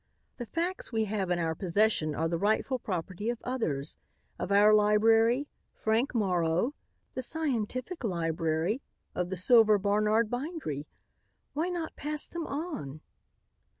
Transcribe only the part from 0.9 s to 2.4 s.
we have in our possession are the